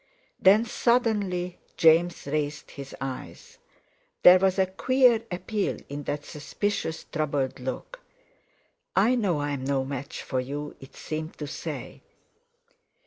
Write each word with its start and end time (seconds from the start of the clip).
Then 0.39 0.65
suddenly 0.65 1.59
James 1.77 2.25
raised 2.25 2.71
his 2.71 2.95
eyes. 2.99 3.59
There 4.23 4.39
was 4.39 4.57
a 4.57 4.65
queer 4.65 5.21
appeal 5.29 5.77
in 5.89 6.05
that 6.05 6.25
suspicious 6.25 7.03
troubled 7.03 7.59
look: 7.59 8.01
"I 8.95 9.13
know 9.13 9.41
I'm 9.41 9.63
no 9.63 9.85
match 9.85 10.23
for 10.23 10.39
you," 10.39 10.75
it 10.79 10.95
seemed 10.95 11.37
to 11.37 11.45
say. 11.45 12.01